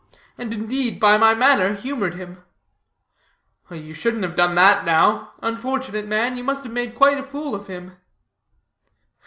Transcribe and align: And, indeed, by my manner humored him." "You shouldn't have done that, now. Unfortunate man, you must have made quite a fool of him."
And, 0.35 0.51
indeed, 0.51 0.99
by 0.99 1.19
my 1.19 1.35
manner 1.35 1.75
humored 1.75 2.15
him." 2.15 2.43
"You 3.69 3.93
shouldn't 3.93 4.23
have 4.23 4.35
done 4.35 4.55
that, 4.55 4.83
now. 4.83 5.33
Unfortunate 5.43 6.07
man, 6.07 6.35
you 6.35 6.43
must 6.43 6.63
have 6.63 6.73
made 6.73 6.95
quite 6.95 7.19
a 7.19 7.23
fool 7.23 7.53
of 7.53 7.67
him." 7.67 7.97